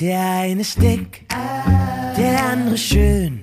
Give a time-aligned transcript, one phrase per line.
[0.00, 1.26] Der eine ist dick,
[2.16, 3.42] der andere schön.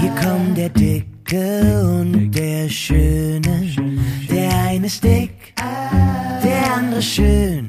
[0.00, 3.72] Hier kommt der Dicke und der Schöne.
[4.28, 5.54] Der eine ist dick,
[6.42, 7.68] der andere schön.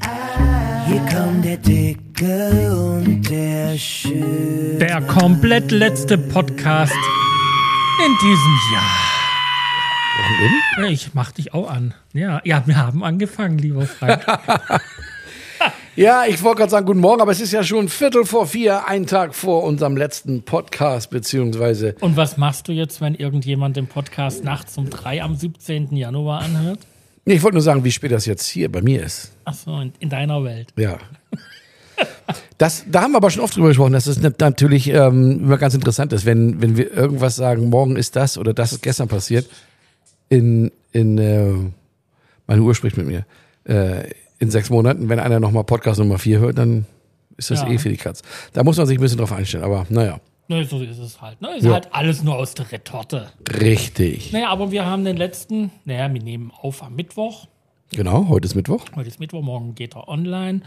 [0.88, 4.80] Hier kommt der Dicke und der Schöne.
[4.80, 6.96] Der komplett letzte Podcast
[8.04, 9.12] in diesem Jahr.
[10.80, 11.94] Ja, Ich mach dich auch an.
[12.14, 14.26] Ja, ja, wir haben angefangen, lieber Frank.
[15.98, 18.88] Ja, ich wollte gerade sagen, guten Morgen, aber es ist ja schon Viertel vor vier,
[18.88, 21.96] ein Tag vor unserem letzten Podcast, beziehungsweise.
[22.00, 25.98] Und was machst du jetzt, wenn irgendjemand den Podcast nachts um drei am 17.
[25.98, 26.80] Januar anhört?
[27.26, 29.34] Nee, ich wollte nur sagen, wie spät das jetzt hier bei mir ist.
[29.44, 30.70] Ach so, in, in deiner Welt.
[30.78, 30.98] Ja.
[32.58, 35.74] Das, da haben wir aber schon oft drüber gesprochen, dass es natürlich ähm, immer ganz
[35.74, 39.50] interessant ist, wenn, wenn wir irgendwas sagen, morgen ist das oder das ist gestern passiert.
[40.30, 41.54] In, in äh,
[42.48, 43.26] meine Uhr spricht mit mir.
[43.66, 44.10] Äh,
[44.42, 46.86] in sechs Monaten, wenn einer nochmal Podcast Nummer vier hört, dann
[47.38, 47.70] ist das Ja.
[47.70, 48.22] eh für die Katz.
[48.54, 50.20] Da muss man sich ein bisschen drauf einstellen, aber naja.
[50.48, 51.40] Ne, so ist es halt.
[51.42, 51.56] Ne?
[51.58, 51.74] Ist Ja.
[51.74, 53.30] halt alles nur aus der Retorte.
[53.62, 54.34] Richtig.
[54.34, 57.48] Naja, aber wir haben den letzten, naja, wir nehmen auf am Mittwoch.
[57.94, 58.86] Genau, heute ist Mittwoch.
[58.96, 60.62] Heute ist Mittwoch, morgen geht er online.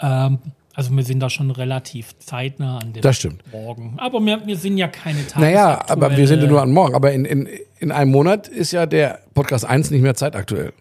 [0.00, 0.38] Ähm,
[0.74, 3.42] also wir sind da schon relativ zeitnah an dem Das stimmt.
[3.52, 3.94] Morgen.
[3.98, 5.46] Aber wir, wir sind ja keine Tage.
[5.46, 6.94] Naja, aber wir sind ja nur an morgen.
[6.94, 7.48] Aber in, in,
[7.78, 10.72] in einem Monat ist ja der Podcast 1 nicht mehr zeitaktuell.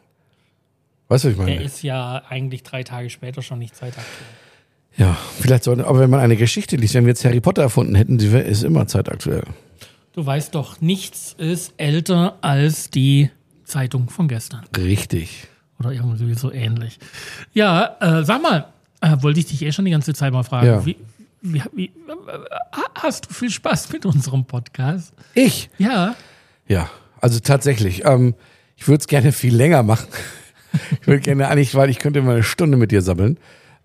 [1.11, 1.51] Weißt du, was ich meine?
[1.57, 4.05] Der ist ja eigentlich drei Tage später schon nicht zeitaktuell.
[4.95, 7.95] Ja, vielleicht sollte, aber wenn man eine Geschichte liest, wenn wir jetzt Harry Potter erfunden
[7.95, 9.43] hätten, die wär- ist immer zeitaktuell.
[10.13, 13.29] Du weißt doch, nichts ist älter als die
[13.65, 14.61] Zeitung von gestern.
[14.77, 15.47] Richtig.
[15.79, 16.97] Oder irgendwie so ähnlich.
[17.53, 18.67] Ja, äh, sag mal,
[19.01, 20.67] äh, wollte ich dich eh schon die ganze Zeit mal fragen.
[20.67, 20.85] Ja.
[20.85, 20.95] Wie,
[21.41, 21.91] wie, wie, äh,
[22.95, 25.13] hast du viel Spaß mit unserem Podcast?
[25.33, 25.69] Ich?
[25.77, 26.15] Ja.
[26.69, 26.89] Ja,
[27.19, 28.05] also tatsächlich.
[28.05, 28.33] Ähm,
[28.77, 30.07] ich würde es gerne viel länger machen.
[31.01, 33.37] Ich würde gerne eigentlich, weil ich könnte mal eine Stunde mit dir sammeln.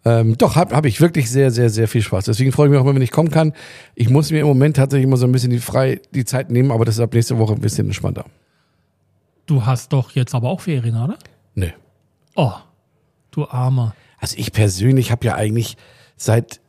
[0.05, 2.27] Ähm, doch, habe hab ich wirklich sehr, sehr, sehr viel Spaß.
[2.27, 3.53] Deswegen freue ich mich auch immer, wenn ich kommen kann.
[3.97, 6.71] Ich muss mir im Moment tatsächlich immer so ein bisschen die frei die Zeit nehmen,
[6.71, 8.25] aber das ist ab nächste Woche ein bisschen entspannter.
[9.47, 11.19] Du hast doch jetzt aber auch Ferien, oder?
[11.55, 11.73] Nee.
[12.37, 12.53] Oh,
[13.33, 13.97] du Armer.
[14.19, 15.77] Also ich persönlich habe ja eigentlich
[16.17, 16.61] seit,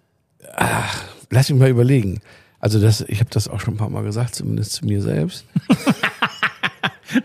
[0.56, 2.22] ach, lass mich mal überlegen.
[2.60, 5.46] Also das, ich habe das auch schon ein paar Mal gesagt, zumindest zu mir selbst.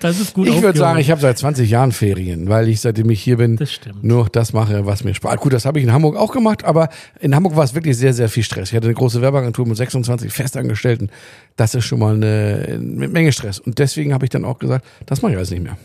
[0.01, 3.11] Das ist gut Ich würde sagen, ich habe seit 20 Jahren Ferien, weil ich seitdem
[3.11, 3.71] ich hier bin, Das
[4.01, 5.37] nur das mache, was mir Spaß.
[5.39, 6.89] Gut, das habe ich in Hamburg auch gemacht, aber
[7.21, 8.71] in Hamburg war es wirklich sehr, sehr viel Stress.
[8.71, 11.11] Ich hatte eine große Werbeagentur mit 26 Festangestellten.
[11.57, 13.59] Das ist schon mal eine, Menge Stress.
[13.59, 15.77] Und deswegen habe ich dann auch gesagt, das mache ich alles nicht mehr.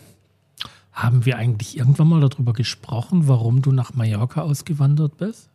[0.92, 5.48] Haben wir eigentlich irgendwann mal darüber gesprochen, warum du nach Mallorca ausgewandert bist?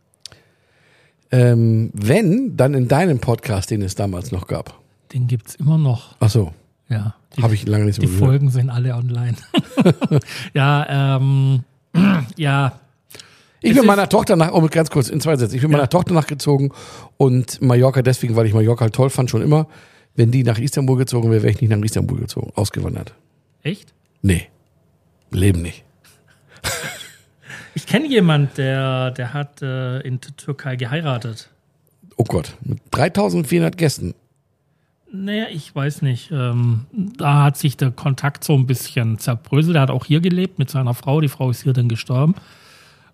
[1.30, 4.80] Ähm, wenn, dann in deinem Podcast, den es damals noch gab.
[5.12, 6.16] Den gibt's immer noch.
[6.20, 6.52] Ach so,
[6.88, 7.14] Ja.
[7.36, 8.30] Die, habe ich lange nicht die mehr gehört.
[8.30, 9.36] Folgen sind alle online.
[10.54, 11.64] ja, ähm,
[12.36, 12.80] ja,
[13.60, 15.56] Ich bin meiner Tochter nach, oh, ganz kurz, in zwei Sätzen.
[15.56, 16.72] Ich bin meiner Tochter nachgezogen
[17.16, 19.66] und Mallorca deswegen, weil ich Mallorca halt toll fand, schon immer.
[20.16, 23.14] Wenn die nach Istanbul gezogen wäre, wäre ich nicht nach Istanbul gezogen, ausgewandert.
[23.62, 23.92] echt?
[24.22, 24.48] Nee,
[25.30, 25.84] Leben nicht.
[27.74, 31.50] Ich kenne jemand, der, der hat äh, in der Türkei geheiratet.
[32.16, 34.14] Oh Gott, mit 3400 Gästen.
[35.16, 36.32] Naja, ich weiß nicht.
[36.32, 39.76] Ähm, da hat sich der Kontakt so ein bisschen zerbröselt.
[39.76, 41.20] Er hat auch hier gelebt mit seiner Frau.
[41.20, 42.34] Die Frau ist hier dann gestorben.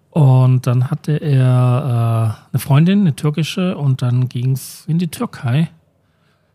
[0.08, 5.08] Und dann hatte er äh, eine Freundin, eine türkische, und dann ging es in die
[5.08, 5.70] Türkei.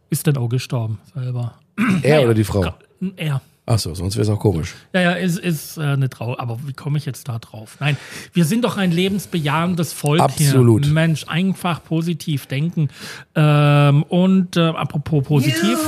[0.09, 1.53] Ist dann auch gestorben selber.
[2.01, 2.73] Er oder die Frau?
[3.15, 3.41] Er.
[3.67, 4.75] Ach so, sonst wäre es auch komisch.
[4.93, 6.39] Ja, ja, ist, ist äh, eine Trauer.
[6.39, 7.77] Aber wie komme ich jetzt da drauf?
[7.79, 7.97] Nein,
[8.33, 10.85] wir sind doch ein lebensbejahendes Volk Absolut.
[10.85, 10.93] hier.
[10.93, 12.89] Mensch, einfach positiv denken.
[13.33, 15.79] Ähm, und äh, apropos positiv.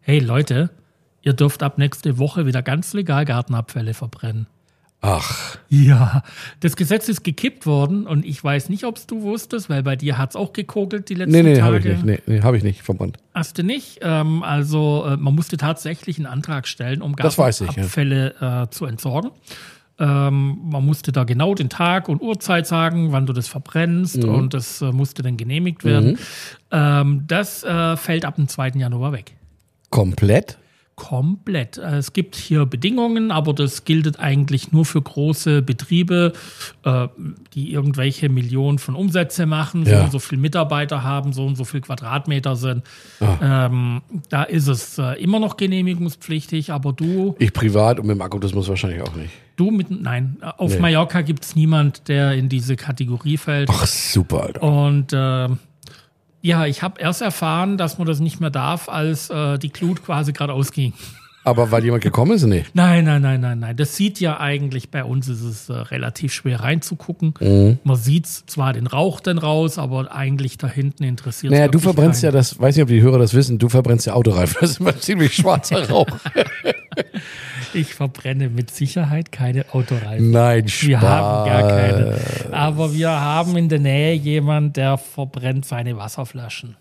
[0.00, 0.70] Hey Leute,
[1.22, 4.46] ihr dürft ab nächste Woche wieder ganz legal Gartenabfälle verbrennen.
[5.02, 6.22] Ach, Ja,
[6.60, 10.18] das Gesetz ist gekippt worden und ich weiß nicht, ob du wusstest, weil bei dir
[10.18, 11.64] hat's auch gekokelt die letzten nee, nee, Tage.
[11.64, 12.04] habe ich nicht.
[12.04, 13.16] Nee, nee habe ich nicht verbrannt.
[13.32, 14.00] Hast du nicht?
[14.02, 17.14] Ähm, also äh, man musste tatsächlich einen Antrag stellen, um
[17.70, 17.84] ich, ja.
[18.62, 19.30] Äh, zu entsorgen.
[19.98, 24.28] Ähm, man musste da genau den Tag und Uhrzeit sagen, wann du das verbrennst Mhm.
[24.34, 26.18] und das äh, musste dann genehmigt werden.
[26.70, 28.68] Ähm, das äh, fällt ab dem 2.
[28.76, 29.36] Januar weg.
[29.90, 30.56] Komplett?
[31.00, 31.78] Komplett.
[31.78, 36.34] Äh, Es gibt hier Bedingungen, aber das gilt eigentlich nur für große Betriebe,
[36.84, 37.08] äh,
[37.54, 40.04] die irgendwelche Millionen von Umsätze machen, so Ja.
[40.04, 42.84] und so viele Mitarbeiter haben, so und so viel Quadratmeter sind.
[43.18, 43.66] Ah.
[43.66, 48.22] Ähm, da ist es äh, immer noch genehmigungspflichtig, aber du, Ich privat und mit dem
[48.22, 49.30] Akkutismus wahrscheinlich auch nicht.
[49.56, 50.80] du mit, nein, auf Nee.
[50.80, 53.68] Mallorca gibt es niemand, der in diese Kategorie fällt.
[53.72, 54.62] Ach, super, Alter.
[54.62, 55.48] Und äh,
[56.42, 60.04] ja, ich habe erst erfahren, dass man das nicht mehr darf, als äh, die Glut
[60.04, 60.94] quasi gerade ausging.
[61.42, 62.64] Aber weil jemand gekommen ist, nee.
[62.74, 63.76] Nein, nein, nein, nein, nein.
[63.76, 67.34] Das sieht ja eigentlich, bei uns ist es äh, relativ schwer reinzugucken.
[67.40, 67.78] Mhm.
[67.82, 72.22] Man sieht zwar den Rauch dann raus, aber eigentlich da hinten interessiert Naja, du verbrennst
[72.22, 72.36] ja keinen.
[72.38, 74.56] das, weiß nicht, ob die Hörer das wissen, du verbrennst ja Autoreifen.
[74.60, 76.06] Das ist immer ziemlich schwarzer Rauch.
[77.72, 80.30] Ich verbrenne mit Sicherheit keine Autoreifen.
[80.30, 80.88] Nein, Spaß.
[80.88, 82.18] Wir haben gar keine.
[82.50, 86.76] Aber wir haben in der Nähe jemand, der verbrennt seine Wasserflaschen.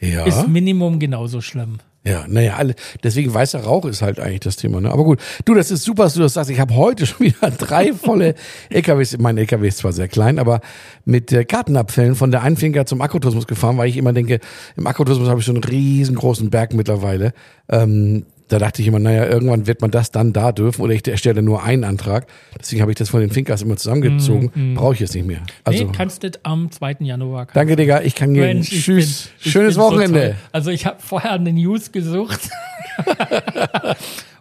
[0.00, 0.24] Ja.
[0.24, 1.78] Ist Minimum genauso schlimm.
[2.06, 4.78] Ja, naja, alle, deswegen weißer Rauch ist halt eigentlich das Thema.
[4.78, 4.90] Ne?
[4.90, 6.50] Aber gut, du, das ist super, dass du das sagst.
[6.50, 8.34] Ich habe heute schon wieder drei volle
[8.68, 9.16] LKWs.
[9.18, 10.60] Mein LKW ist zwar sehr klein, aber
[11.06, 14.40] mit äh, Kartenabfällen von der Einfinker zum Akkutourismus gefahren, weil ich immer denke,
[14.76, 17.32] im Akkutourismus habe ich so einen riesengroßen Berg mittlerweile.
[17.70, 21.06] Ähm, da dachte ich immer, naja, irgendwann wird man das dann da dürfen oder ich
[21.08, 22.26] erstelle nur einen Antrag.
[22.58, 24.74] Deswegen habe ich das von den Finkers immer zusammengezogen.
[24.74, 25.40] Brauche ich jetzt nicht mehr.
[25.64, 26.96] Also, nee, kannst du am 2.
[27.00, 27.46] Januar.
[27.54, 28.02] danke, Digga.
[28.02, 28.42] Ich kann gehen.
[28.44, 29.30] Mensch, ich Tschüss.
[29.42, 30.20] bin- Schönes so Wochenende.
[30.20, 30.34] toll.
[30.52, 32.50] also ich habe vorher eine News gesucht.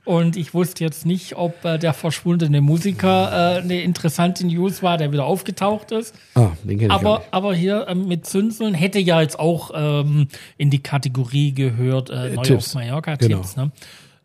[0.06, 4.98] Und ich wusste jetzt nicht, ob äh, der verschwundene Musiker äh, eine interessante News war,
[4.98, 6.14] der wieder aufgetaucht ist.
[6.36, 7.28] ah, den kenn ich Aber, nicht.
[7.32, 10.28] aber hier ähm, mit Zünseln hätte ja jetzt auch ähm,
[10.58, 12.68] in die Kategorie gehört, äh, Neu Tipps.
[12.70, 13.42] auf Mallorca Genau.
[13.56, 13.72] Ne?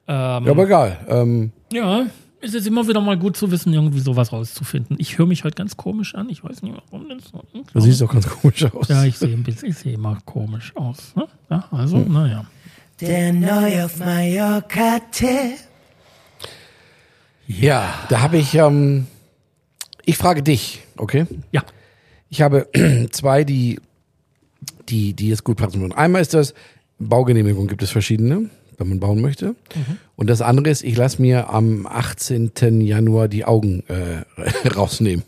[0.08, 0.98] Ja, aber egal.
[1.08, 2.06] Ähm, Ja,
[2.40, 4.96] es ist immer wieder mal gut zu wissen, irgendwie sowas rauszufinden.
[4.98, 6.28] Ich höre mich heute ganz komisch an.
[6.31, 7.74] Ich weiß nicht, warum das so ist.
[7.74, 8.88] du siehst doch ganz komisch aus.
[8.88, 11.14] Ja, ich sehe ein bisschen, ich sehe immer komisch aus.
[11.14, 11.26] Ne?
[11.50, 12.12] Ja, also, Hm.
[12.12, 12.44] naja.
[13.00, 15.58] Der Neu auf Mallorca-Tipp.
[17.48, 19.06] Ja, da habe ich, ähm,
[20.04, 21.26] ich frage dich, okay?
[21.50, 21.62] Ja.
[22.28, 22.68] Ich habe
[23.10, 23.80] zwei, die,
[24.88, 25.92] die, die es gut passen würden.
[25.92, 26.52] Einmal ist das,
[26.98, 29.54] Baugenehmigung gibt es verschiedene, wenn man bauen möchte.
[30.14, 32.82] Und das andere ist, ich lasse mir am 18.
[32.82, 35.24] Januar die Augen äh, rausnehmen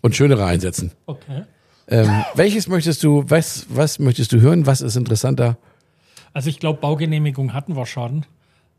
[0.00, 0.92] und schönere einsetzen.
[1.06, 1.42] Okay.
[1.88, 4.66] Ähm, welches möchtest du, was, was möchtest du hören?
[4.66, 5.56] Was ist interessanter?
[6.32, 8.26] Also ich glaube, Baugenehmigung hatten wir schon.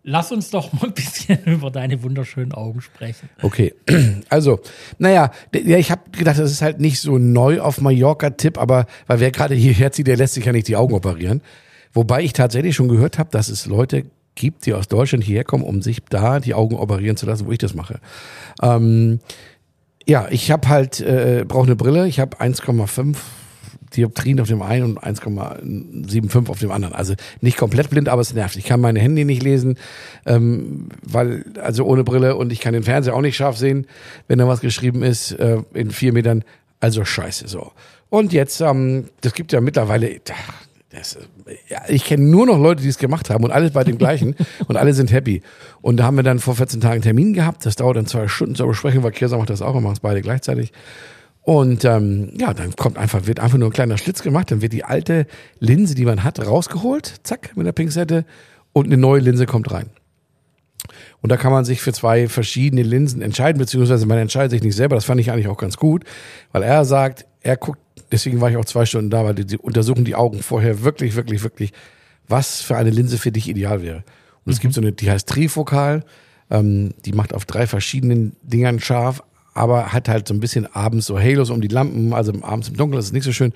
[0.03, 3.29] Lass uns doch mal ein bisschen über deine wunderschönen Augen sprechen.
[3.41, 3.73] Okay,
[4.29, 4.59] also,
[4.97, 9.19] naja, ja, ich habe gedacht, das ist halt nicht so neu auf Mallorca-Tipp, aber weil
[9.19, 11.41] wer gerade hierher zieht, der lässt sich ja nicht die Augen operieren.
[11.91, 14.05] Wobei ich tatsächlich schon gehört habe, dass es Leute
[14.35, 17.51] gibt, die aus Deutschland hierher kommen, um sich da die Augen operieren zu lassen, wo
[17.51, 17.99] ich das mache.
[18.61, 19.19] Ähm,
[20.07, 23.17] ja, ich habe halt, äh, brauche eine Brille, ich habe 1,5
[23.95, 26.93] Dioptrien auf dem einen und 1,75 auf dem anderen.
[26.93, 28.55] Also nicht komplett blind, aber es nervt.
[28.55, 29.77] Ich kann meine Handy nicht lesen,
[30.25, 33.87] ähm, weil, also ohne Brille und ich kann den Fernseher auch nicht scharf sehen,
[34.27, 36.43] wenn da was geschrieben ist, äh, in vier Metern.
[36.79, 37.71] Also scheiße so.
[38.09, 40.19] Und jetzt, ähm, das gibt ja mittlerweile,
[40.89, 41.19] das, äh,
[41.67, 44.35] ja, ich kenne nur noch Leute, die es gemacht haben und alles bei dem gleichen
[44.67, 45.41] und alle sind happy.
[45.81, 47.65] Und da haben wir dann vor 14 Tagen einen Termin gehabt.
[47.65, 49.99] Das dauert dann zwei Stunden zur Besprechung, weil Kirsa macht das auch, wir machen es
[49.99, 50.71] beide gleichzeitig.
[51.41, 54.73] Und ähm, ja, dann kommt einfach, wird einfach nur ein kleiner Schlitz gemacht, dann wird
[54.73, 55.25] die alte
[55.59, 58.25] Linse, die man hat, rausgeholt, zack, mit der Pinzette
[58.73, 59.89] und eine neue Linse kommt rein.
[61.21, 64.75] Und da kann man sich für zwei verschiedene Linsen entscheiden, beziehungsweise man entscheidet sich nicht
[64.75, 64.95] selber.
[64.95, 66.03] Das fand ich eigentlich auch ganz gut,
[66.51, 67.79] weil er sagt, er guckt,
[68.11, 71.15] deswegen war ich auch zwei Stunden da, weil die, die untersuchen die Augen vorher wirklich,
[71.15, 71.73] wirklich, wirklich,
[72.27, 74.03] was für eine Linse für dich ideal wäre.
[74.45, 76.03] Und es gibt so eine, die heißt Trifokal,
[76.49, 79.23] ähm, die macht auf drei verschiedenen Dingern scharf,
[79.53, 82.77] aber hat halt so ein bisschen abends so Halos um die Lampen, also abends im
[82.77, 83.53] Dunkeln, ist nicht so schön.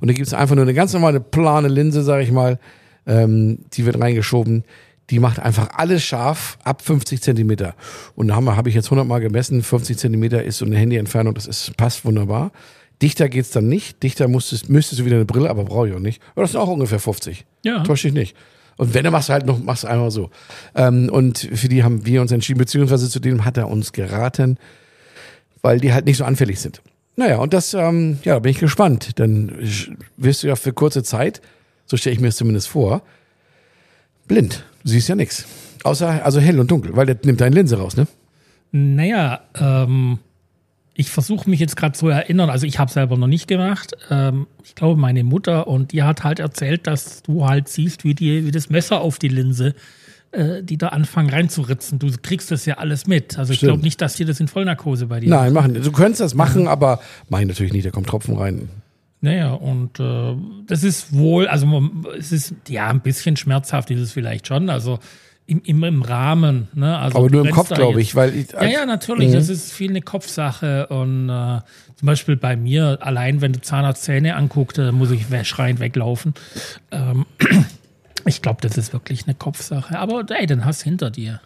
[0.00, 2.58] Und da gibt es einfach nur eine ganz normale plane Linse, sag ich mal,
[3.06, 4.64] ähm, die wird reingeschoben.
[5.10, 7.74] Die macht einfach alles scharf ab 50 Zentimeter.
[8.16, 11.34] Und da habe hab ich jetzt 100 Mal gemessen, 50 Zentimeter ist so eine Handyentfernung,
[11.34, 12.52] das ist, passt wunderbar.
[13.02, 14.02] Dichter geht's dann nicht.
[14.02, 16.22] Dichter musstest, müsstest du wieder eine Brille, aber brauche ich auch nicht.
[16.32, 17.44] Aber das sind auch ungefähr 50.
[17.64, 17.82] Ja.
[17.82, 18.34] Täusch dich nicht.
[18.76, 20.30] Und wenn, dann machst du halt noch, machst du einmal so.
[20.74, 24.58] Ähm, und für die haben wir uns entschieden, beziehungsweise zu denen hat er uns geraten,
[25.64, 26.82] weil die halt nicht so anfällig sind.
[27.16, 29.18] Naja, und das, ähm, ja, bin ich gespannt.
[29.18, 29.50] Dann
[30.18, 31.40] wirst du ja für kurze Zeit,
[31.86, 33.02] so stelle ich mir es zumindest vor,
[34.28, 34.62] blind.
[34.82, 35.46] Du siehst ja nichts.
[35.82, 38.06] Außer, also hell und dunkel, weil der nimmt deine Linse raus, ne?
[38.72, 40.18] Naja, ähm,
[40.92, 43.94] ich versuche mich jetzt gerade zu erinnern, also ich habe selber noch nicht gemacht.
[44.10, 48.14] Ähm, ich glaube, meine Mutter und die hat halt erzählt, dass du halt siehst, wie,
[48.14, 49.74] die, wie das Messer auf die Linse,
[50.34, 51.98] äh, die da anfangen reinzuritzen.
[51.98, 53.38] Du kriegst das ja alles mit.
[53.38, 55.74] Also ich glaube nicht, dass dir das in Vollnarkose bei dir Nein, machen.
[55.74, 58.68] Du könntest das machen, aber mach ich natürlich nicht, da kommt Tropfen rein.
[59.20, 60.36] Naja, und äh,
[60.66, 64.98] das ist wohl, also es ist ja ein bisschen schmerzhaft, ist es vielleicht schon, also
[65.46, 66.68] im, im, im Rahmen.
[66.74, 66.96] Ne?
[66.98, 69.32] Also Aber nur im Kopf, glaube ich, weil ich, Ja, ja, natürlich.
[69.32, 70.86] Das ist viel eine Kopfsache.
[70.88, 71.60] Und äh,
[71.96, 76.34] zum Beispiel bei mir, allein wenn du Zahnarztzähne anguckst, muss ich schreiend weglaufen.
[76.90, 77.26] Ähm,
[78.26, 79.98] ich glaube, das ist wirklich eine Kopfsache.
[79.98, 81.40] Aber ey, dann hast du hinter dir.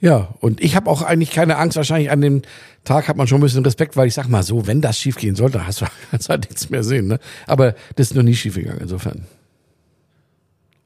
[0.00, 1.76] Ja, und ich habe auch eigentlich keine Angst.
[1.76, 2.42] Wahrscheinlich an dem
[2.84, 5.16] Tag hat man schon ein bisschen Respekt, weil ich sag mal so, wenn das schief
[5.16, 7.08] gehen sollte, hast du kannst halt nichts mehr sehen.
[7.08, 7.18] Ne?
[7.46, 9.26] Aber das ist noch nie schief gegangen, insofern.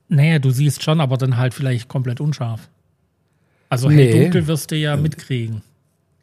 [0.09, 2.69] Naja, du siehst schon, aber dann halt vielleicht komplett unscharf.
[3.69, 4.12] Also Nee.
[4.12, 5.62] hell-dunkel wirst du ja mitkriegen.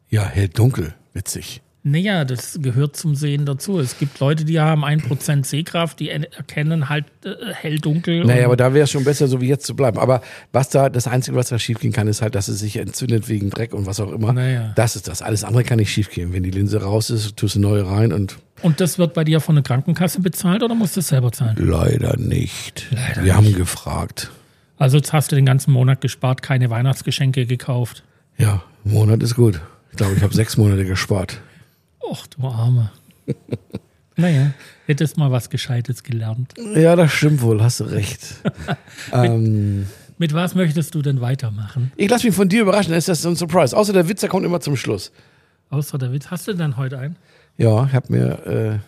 [0.08, 0.94] Ja, hell-dunkel.
[1.12, 1.60] Witzig.
[1.82, 3.78] Naja, das gehört zum Sehen dazu.
[3.80, 8.24] Es gibt Leute, die haben 1% Sehkraft, die er- erkennen halt äh, hell-dunkel.
[8.24, 9.98] Naja, und- aber da wäre es schon besser, so wie jetzt zu bleiben.
[9.98, 10.20] Aber
[10.52, 13.48] was da, das Einzige, was da schiefgehen kann, ist halt, dass es sich entzündet wegen
[13.48, 14.32] Dreck und was auch immer.
[14.34, 14.72] Naja.
[14.76, 15.22] Das ist das.
[15.22, 16.34] Alles andere kann nicht schiefgehen.
[16.34, 19.40] Wenn die Linse raus ist, tust du neue rein und Und das wird bei dir
[19.40, 21.56] von der Krankenkasse bezahlt oder musst du es selber zahlen?
[21.58, 22.88] leider nicht.
[22.90, 24.30] Leider Wir haben gefragt.
[24.76, 28.02] Also jetzt hast du den ganzen Monat gespart, keine Weihnachtsgeschenke gekauft.
[28.36, 29.60] Ja, Monat ist gut.
[29.92, 31.40] Ich glaube, ich habe sechs Monate gespart.
[32.00, 32.90] Och, du Arme.
[34.16, 34.52] naja,
[34.86, 36.54] hättest mal was Gescheites gelernt.
[36.74, 38.36] Ja, das stimmt wohl, hast du recht.
[39.12, 39.86] ähm,
[40.18, 41.92] Mit was möchtest du denn weitermachen?
[41.96, 43.76] ich lasse mich von dir überraschen, ist das so ein Surprise.
[43.76, 45.12] Außer der Witz, der kommt immer zum Schluss.
[45.70, 46.30] Außer der Witz.
[46.30, 47.16] Hast du denn heute einen?
[47.56, 48.78] Ja, ich habe mir äh,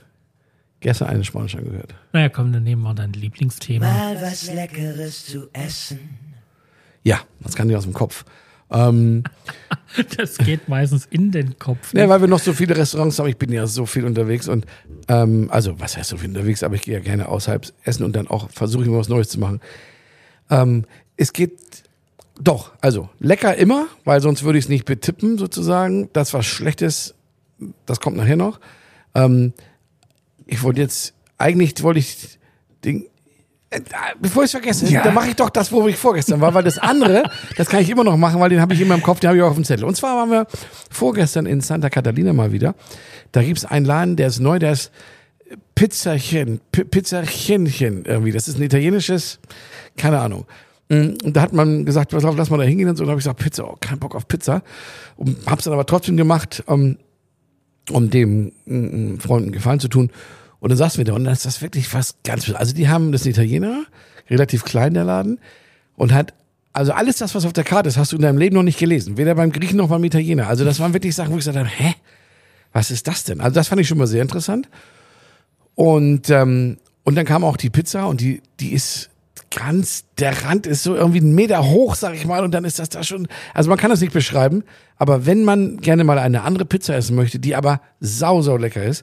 [0.80, 1.94] gestern einen Spanisch angehört.
[2.12, 3.86] Naja, komm, dann nehmen wir dein Lieblingsthema.
[3.86, 6.00] Mal was Leckeres zu essen.
[7.04, 8.24] Ja, das kann ich aus dem Kopf.
[8.72, 9.24] Ähm,
[10.16, 11.92] Das geht meistens in den Kopf.
[11.94, 13.28] Ja, weil wir noch so viele Restaurants haben.
[13.28, 14.66] Ich bin ja so viel unterwegs und
[15.08, 18.16] ähm, also was heißt so viel unterwegs, aber ich gehe ja gerne außerhalb essen und
[18.16, 19.60] dann auch versuche ich mal was Neues zu machen.
[20.50, 20.86] Ähm,
[21.16, 21.58] es geht
[22.40, 26.08] doch, also lecker immer, weil sonst würde ich es nicht betippen sozusagen.
[26.12, 27.14] Das was Schlechtes,
[27.86, 28.60] das kommt nachher noch.
[29.14, 29.52] Ähm,
[30.46, 32.38] ich wollte jetzt eigentlich wollte ich
[32.84, 33.06] den
[34.20, 35.02] Bevor ich es vergesse, Ja.
[35.02, 37.24] dann mache ich doch das, wo ich vorgestern war, weil das andere,
[37.56, 39.36] das kann ich immer noch machen, weil den habe ich immer im Kopf, den habe
[39.38, 39.84] ich auch auf dem Zettel.
[39.84, 40.46] Und zwar waren wir
[40.90, 42.74] vorgestern in Santa Catalina mal wieder.
[43.32, 44.90] Da gibt's einen Laden, der ist neu, der ist
[45.74, 48.32] Pizzerchen, P Pizzerchenchen irgendwie.
[48.32, 49.38] Das ist ein italienisches,
[49.96, 50.46] keine Ahnung.
[50.88, 53.04] Mm, Und da hat man gesagt, pass auf, lass mal da hingehen und so.
[53.04, 54.62] Und habe ich gesagt, Pizza, oh, kein Bock auf Pizza.
[55.16, 56.98] Und hab's dann aber trotzdem gemacht, ähm,
[57.90, 60.10] um dem mm, Freund einen Gefallen zu tun.
[60.62, 63.10] Und dann saßen wir da und dann ist das wirklich was ganz, also die haben,
[63.10, 63.82] das ist ein Italiener,
[64.30, 65.40] relativ klein der Laden
[65.96, 66.34] und hat,
[66.72, 68.78] also alles das, was auf der Karte ist, hast du in deinem Leben noch nicht
[68.78, 69.16] gelesen.
[69.16, 70.46] Weder beim Griechen noch beim Italiener.
[70.46, 71.96] Also das waren wirklich Sachen, wo ich gesagt habe, hä?
[72.72, 73.40] Was ist das denn?
[73.40, 74.68] Also das fand ich schon mal sehr interessant.
[75.74, 79.10] Und, ähm, und dann kam auch die Pizza und die, die ist
[79.50, 82.78] ganz, der Rand ist so irgendwie einen Meter hoch, sag ich mal, und dann ist
[82.78, 84.62] das da schon, also man kann das nicht beschreiben,
[84.96, 88.84] aber wenn man gerne mal eine andere Pizza essen möchte, die aber sau, sau lecker
[88.84, 89.02] ist,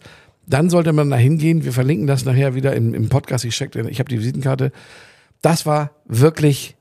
[0.49, 1.63] dann sollte man da hingehen.
[1.63, 3.45] Wir verlinken das nachher wieder im, im Podcast.
[3.45, 4.71] Ich check, ich habe die Visitenkarte.
[5.41, 6.75] Das war wirklich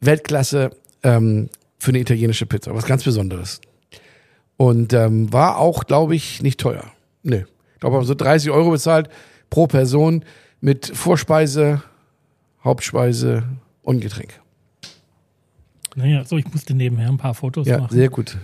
[0.00, 0.70] Weltklasse
[1.02, 3.60] ähm, für eine italienische Pizza, was ganz Besonderes.
[4.56, 6.84] Und ähm, war auch, glaube ich, nicht teuer.
[7.22, 7.44] Nee.
[7.74, 9.10] Ich glaube, haben so 30 Euro bezahlt
[9.50, 10.24] pro Person
[10.60, 11.82] mit Vorspeise,
[12.64, 13.42] Hauptspeise
[13.82, 14.40] und Getränk.
[15.94, 17.94] Naja, so, ich musste nebenher ein paar Fotos Ja, machen.
[17.94, 18.36] sehr gut.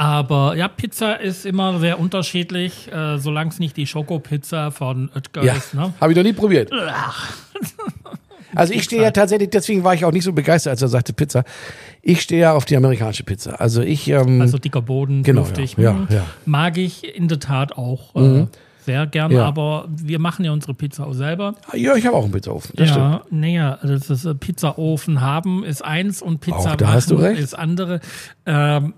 [0.00, 5.44] Aber ja, Pizza ist immer sehr unterschiedlich, äh, solange es nicht die Schokopizza von Oetker
[5.44, 5.74] Ja, ist.
[5.74, 5.92] Ne?
[6.00, 6.70] habe ich noch nie probiert.
[8.54, 11.12] Also ich stehe ja tatsächlich, deswegen war ich auch nicht so begeistert, als er sagte
[11.12, 11.44] Pizza.
[12.00, 13.60] Ich stehe ja auf die amerikanische Pizza.
[13.60, 15.76] Also ich, ähm, Also dicker Boden, Genau, luftig.
[15.76, 16.06] ja, Mhm.
[16.08, 16.24] ja, ja.
[16.46, 18.46] Mag ich in der Tat auch äh,
[18.84, 19.44] sehr gern, Ja.
[19.44, 21.54] aber wir machen ja unsere Pizza auch selber.
[21.74, 22.72] ja, ich habe auch einen Pizzaofen.
[22.74, 26.94] Das ja, naja, das ist äh, Pizzaofen haben ist eins und Pizza Auch da machen
[26.96, 27.38] hast du recht.
[27.40, 28.00] ist andere.
[28.46, 28.94] Ähm,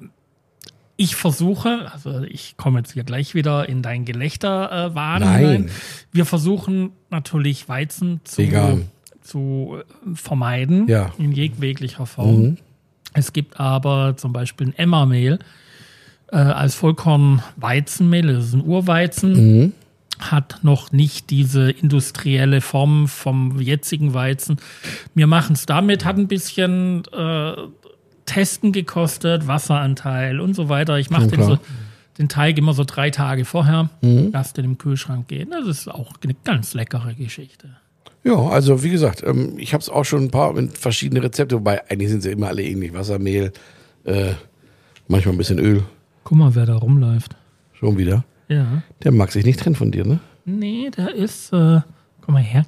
[0.96, 5.38] ich versuche, also ich komme jetzt hier gleich wieder in dein Gelächter äh, Wahn Nein.
[5.40, 5.70] hinein.
[6.12, 8.88] Wir versuchen natürlich Weizen zu, Vegan.
[9.22, 11.10] zu äh, vermeiden Ja.
[11.18, 12.42] in jeglicher Form.
[12.42, 12.56] Mhm.
[13.14, 15.38] Es gibt aber zum Beispiel ein Emmermehl
[16.30, 19.32] äh, als Vollkorn-Weizenmehl, das ist ein Urweizen,
[19.64, 19.72] Mhm.
[20.18, 24.56] hat noch nicht diese industrielle Form vom jetzigen Weizen.
[25.14, 27.52] Wir machen es damit, hat ein bisschen äh,
[28.26, 30.98] Testen gekostet, Wasseranteil und so weiter.
[30.98, 31.58] Ich mache den, so,
[32.18, 34.30] den Teig immer so drei Tage vorher, Mhm.
[34.32, 35.50] lasse den im Kühlschrank gehen.
[35.50, 37.68] Das ist auch eine ganz leckere Geschichte.
[38.24, 41.82] Ja, also wie gesagt, ähm, ich habe es auch schon ein paar verschiedene Rezepte, wobei
[41.90, 42.92] eigentlich sind sie immer alle ähnlich.
[42.94, 43.52] Wasser, Mehl,
[44.04, 44.32] äh,
[45.08, 45.82] manchmal ein bisschen Öl.
[46.22, 47.34] Guck mal, wer da rumläuft.
[47.72, 48.22] Schon wieder.
[48.48, 48.82] Ja.
[49.02, 50.20] Der mag sich nicht trennen von dir, ne?
[50.44, 51.52] Nee, der ist.
[51.52, 51.80] Äh,
[52.20, 52.64] komm mal her.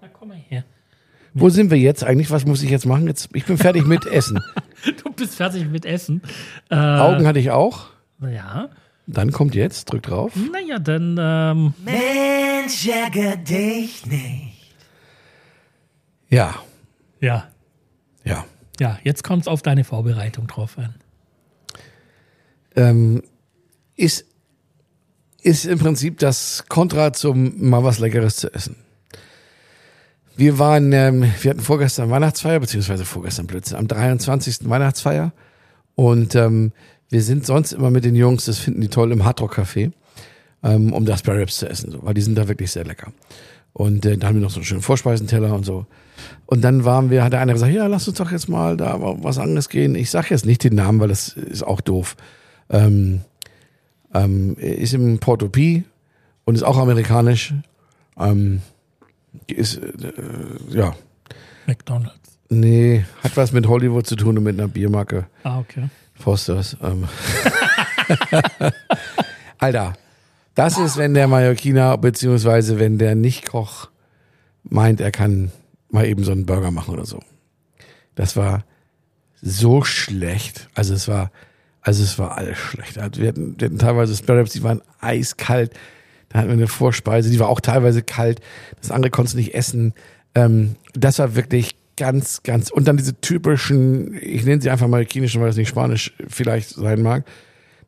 [0.00, 0.62] Na, komm mal her.
[1.34, 2.30] Wo sind wir jetzt eigentlich?
[2.30, 3.06] Was muss ich jetzt machen?
[3.06, 4.40] Jetzt, ich bin fertig mit Essen.
[5.04, 6.22] Du bist fertig mit Essen.
[6.68, 7.90] Äh, Augen hatte ich auch.
[8.20, 8.68] Ja.
[9.06, 10.32] Dann kommt jetzt, drück drauf.
[10.52, 11.16] Naja, dann.
[11.20, 14.74] Ähm, Mensch, ärger dich nicht.
[16.28, 16.56] Ja,
[17.20, 17.46] ja.
[18.24, 18.44] ja.
[18.80, 20.94] Ja, jetzt kommt es auf deine Vorbereitung drauf an.
[22.74, 23.22] Ähm,
[23.94, 24.24] ist,
[25.42, 28.76] ist im Prinzip das Kontra zum mal was Leckeres zu essen.
[30.36, 34.68] Wir waren, ähm, wir hatten vorgestern Weihnachtsfeier, beziehungsweise vorgestern Blödsinn, am 23.
[34.68, 35.32] Weihnachtsfeier.
[35.94, 36.72] Und ähm,
[37.10, 39.92] wir sind sonst immer mit den Jungs, das finden die toll, im Hardrock Café,
[40.62, 43.12] ähm, um das Spare Ribs zu essen, so, weil die sind da wirklich sehr lecker.
[43.74, 45.86] Und äh, da haben wir noch so einen schönen Vorspeisenteller und so.
[46.46, 48.96] Und dann waren wir, hat der eine gesagt, ja, lass uns doch jetzt mal da
[49.00, 49.94] was anderes gehen.
[49.94, 52.16] Ich sage jetzt nicht den Namen, weil das ist auch doof.
[52.70, 53.20] Ähm,
[54.14, 55.84] ähm, ist im Porto Pi
[56.44, 57.54] und ist auch amerikanisch.
[58.18, 58.60] Ähm,
[59.46, 60.12] ist, äh,
[60.70, 60.94] ja,
[61.66, 62.38] McDonalds.
[62.48, 65.26] nee, hat was mit Hollywood zu tun und mit einer Biermarke.
[65.44, 65.88] Ah, okay.
[66.14, 66.76] Fosters.
[66.82, 67.08] Ähm.
[69.58, 69.94] Alter,
[70.54, 73.88] das ist, wenn der Mallorquiner, beziehungsweise wenn der Nicht-Koch
[74.64, 75.50] meint, er kann
[75.90, 77.20] mal eben so einen Burger machen oder so.
[78.14, 78.64] Das war
[79.40, 80.68] so schlecht.
[80.74, 81.30] Also es war,
[81.80, 82.98] also es war alles schlecht.
[82.98, 85.72] Also Wir hatten, wir hatten teilweise Spare die waren eiskalt.
[86.32, 88.40] Da hatten wir eine Vorspeise, die war auch teilweise kalt.
[88.80, 89.94] Das andere konntest du nicht essen.
[90.34, 95.40] Ähm, das war wirklich ganz, ganz, und dann diese typischen, ich nenne sie einfach marokkanischen,
[95.40, 97.24] weil das nicht Spanisch vielleicht sein mag,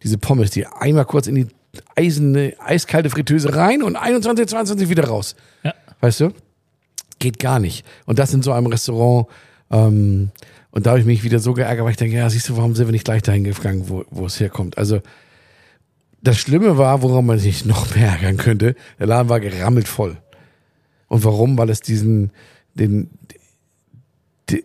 [0.03, 1.47] diese Pommes, die einmal kurz in die
[1.97, 5.35] eisene, eiskalte Fritteuse rein und 21, 22 wieder raus.
[5.63, 5.75] Ja.
[6.01, 6.31] Weißt du?
[7.19, 7.87] Geht gar nicht.
[8.05, 9.27] Und das in so einem Restaurant,
[9.71, 10.31] ähm,
[10.71, 12.75] und da habe ich mich wieder so geärgert, weil ich denke, ja, siehst du, warum
[12.75, 14.77] sind wir nicht gleich dahin gegangen, wo, wo es herkommt?
[14.77, 15.01] Also,
[16.25, 20.16] das Schlimme war, woran man sich noch mehr ärgern könnte, der Laden war gerammelt voll.
[21.07, 21.59] Und warum?
[21.59, 22.33] Weil es diesen,
[22.73, 23.11] den,
[24.49, 24.64] die,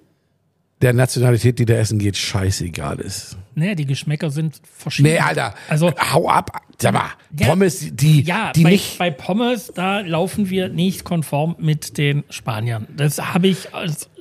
[0.81, 3.37] der Nationalität, die da essen geht, scheißegal ist.
[3.59, 5.09] Naja, die Geschmäcker sind verschieden.
[5.09, 5.53] Nee, Alter.
[5.67, 6.61] Also- hau ab.
[6.81, 8.97] Sag mal, Ja, Pommes, die, Ja, die bei, nicht.
[8.97, 12.87] bei Pommes, da laufen wir nicht konform mit den Spaniern.
[12.95, 13.67] Das habe ich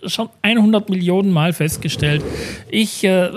[0.07, 2.25] schon 100 Millionen Mal festgestellt.
[2.69, 3.31] Ich, äh,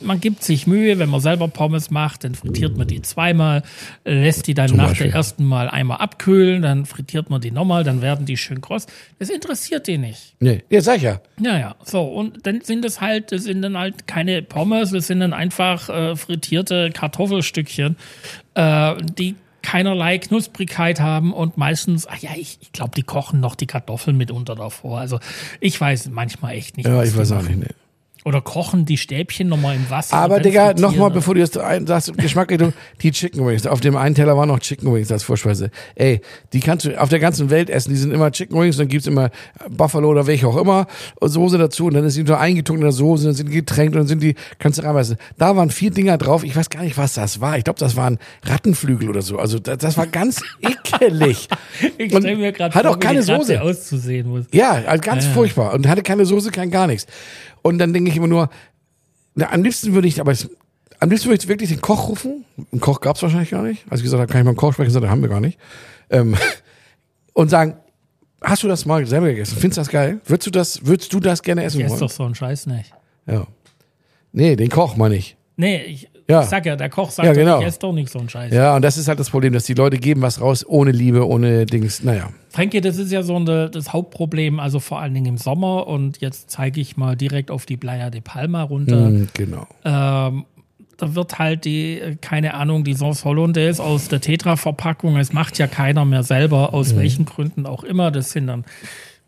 [0.00, 3.62] man gibt sich Mühe, wenn man selber Pommes macht, dann frittiert man die zweimal,
[4.04, 5.06] lässt die dann Zum nach Beispiel.
[5.08, 8.86] der ersten Mal einmal abkühlen, dann frittiert man die nochmal, dann werden die schön kross.
[9.20, 10.34] Das interessiert die nicht.
[10.40, 11.20] Nee, ja, sag ich ja.
[11.40, 11.76] Ja, ja.
[11.84, 15.32] So, und dann sind es halt, das sind dann halt keine Pommes, das sind dann
[15.36, 17.96] einfach äh, frittierte Kartoffelstückchen,
[18.54, 23.56] äh, die keinerlei Knusprigkeit haben und meistens, ach ja, ich, ich glaube, die kochen noch
[23.56, 25.00] die Kartoffeln mitunter davor.
[25.00, 25.18] Also
[25.60, 26.86] ich weiß manchmal echt nicht.
[26.86, 27.58] Ja, ich weiß auch nicht.
[27.58, 27.74] Nee.
[28.26, 30.16] Oder kochen die Stäbchen nochmal im Wasser.
[30.16, 33.68] Aber Digga, nochmal, bevor du jetzt ein- sagst, Geschmackrichtung, die Chicken Wings.
[33.68, 35.70] Auf dem einen Teller waren noch Chicken Wings als Vorspeise.
[35.94, 36.20] Ey,
[36.52, 37.90] die kannst du auf der ganzen Welt essen.
[37.90, 39.30] Die sind immer Chicken Wings, dann gibt's immer
[39.70, 40.88] Buffalo oder welche auch immer,
[41.20, 43.54] und Soße dazu und dann ist die nur eingetunkt in der Soße, dann sind die
[43.54, 45.16] getränkt und dann sind die, kannst du reinbeißen.
[45.38, 47.56] Da waren vier Dinger drauf, ich weiß gar nicht, was das war.
[47.58, 49.38] Ich glaube, das waren Rattenflügel oder so.
[49.38, 51.46] Also das, das war ganz ekelig.
[51.96, 53.62] Ich stelle mir gerade hat vor, auch wie keine Soße.
[53.62, 54.46] auszusehen muss.
[54.52, 55.30] Ja, also ganz Ja.
[55.30, 55.74] furchtbar.
[55.74, 57.06] Und hatte keine Soße, kein gar nichts.
[57.66, 58.48] Und dann denke ich immer nur,
[59.34, 60.48] na, am liebsten würde ich, aber es,
[61.00, 62.44] am liebsten würde ich wirklich den Koch rufen.
[62.70, 63.84] Einen Koch gab es wahrscheinlich gar nicht.
[63.90, 65.58] Als ich gesagt habe, kann ich mal einen Koch sprechen, gesagt, haben wir gar nicht.
[66.08, 66.36] Ähm,
[67.32, 67.74] und sagen,
[68.40, 69.56] hast du das mal selber gegessen?
[69.58, 70.20] Findest du das geil?
[70.26, 72.00] Würdest du das, würdest du das gerne essen ist wollen?
[72.00, 72.92] doch so ein Scheiß nicht.
[73.26, 73.48] Ja.
[74.30, 75.36] Nee, den Koch meine ich.
[75.56, 76.42] Nee, ich, Ja.
[76.42, 77.60] ich sag ja, der Koch sagt Ja, doch, genau.
[77.60, 78.52] ich esse doch nicht so ein Scheiß.
[78.52, 81.26] Ja, und das ist halt das Problem, dass die Leute geben was raus ohne Liebe,
[81.26, 82.02] ohne Dings.
[82.02, 82.30] Naja.
[82.50, 85.86] Frankie, das ist ja so eine, das Hauptproblem, also vor allen Dingen im Sommer.
[85.86, 89.06] Und jetzt zeige ich mal direkt auf die Playa de Palma runter.
[89.06, 89.66] Hm, genau.
[89.84, 90.46] Ähm,
[90.96, 95.16] da wird halt die, äh, keine Ahnung, die Sauce Hollandaise aus der Tetra-Verpackung.
[95.18, 98.10] Es macht ja keiner mehr selber, aus welchen Gründen auch immer.
[98.10, 98.64] Das sind dann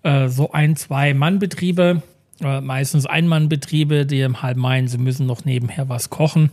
[0.03, 2.03] äh, so ein, zwei Mannbetriebe,
[2.43, 6.51] äh, meistens Ein-Mann-Betriebe, die halt meinen, sie müssen noch nebenher was kochen.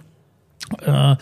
[0.82, 1.15] Äh,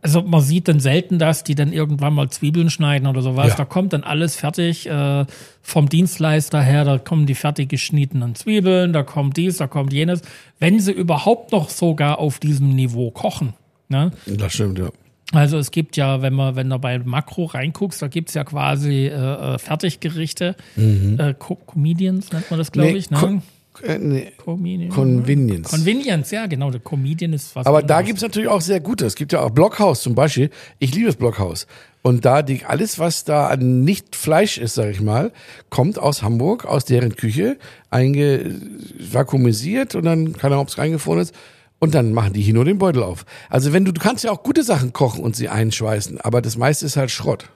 [0.00, 3.48] also man sieht dann selten das, die dann irgendwann mal Zwiebeln schneiden oder sowas.
[3.48, 3.54] Ja.
[3.56, 5.26] Da kommt dann alles fertig äh,
[5.60, 10.22] vom Dienstleister her, da kommen die fertig geschnittenen Zwiebeln, da kommt dies, da kommt jenes.
[10.60, 13.54] Wenn sie überhaupt noch sogar auf diesem Niveau kochen.
[13.88, 14.12] Ne?
[14.26, 14.88] Das stimmt, ja.
[15.32, 19.08] Also es gibt ja, wenn man, wenn du bei Makro reinguckst, da gibt's ja quasi
[19.08, 20.54] äh, äh, Fertiggerichte.
[20.76, 22.92] Äh, Co Comedians nennt man das, glaube Mhm.
[22.94, 23.10] Nee, ich.
[23.10, 23.42] Ne?
[23.82, 24.32] Äh, nee.
[24.36, 24.90] Comedian.
[24.90, 25.70] Convenience.
[25.70, 26.70] Convenience, ja, genau.
[26.70, 28.06] Der Comedian ist was Aber da anderes.
[28.06, 29.06] gibt's natürlich auch sehr gute.
[29.06, 30.50] Es gibt ja auch Blockhaus zum Beispiel.
[30.78, 31.66] Ich liebe das Blockhaus.
[32.02, 35.32] Und da die, alles, was da an nicht Fleisch ist, sag ich mal,
[35.68, 37.58] kommt aus Hamburg, aus deren Küche,
[37.90, 38.54] einge
[38.98, 41.34] vakuumisiert und dann, keine Ahnung, ob es eingefroren ist.
[41.80, 43.24] Und dann machen die hier nur den Beutel auf.
[43.50, 46.56] Also wenn du, du kannst ja auch gute Sachen kochen und sie einschweißen, aber das
[46.56, 47.50] meiste ist halt Schrott.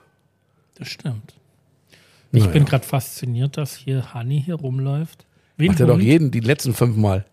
[0.75, 1.33] Das stimmt.
[2.31, 2.53] Ich Naja.
[2.53, 5.25] bin gerade fasziniert, dass hier Hani hier rumläuft.
[5.57, 7.25] Wie ein Macht er doch jeden, die letzten fünf Mal.